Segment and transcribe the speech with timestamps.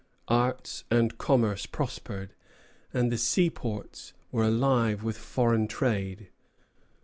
[0.29, 2.33] Arts and commerce prospered,
[2.91, 6.29] and the seaports were alive with foreign trade.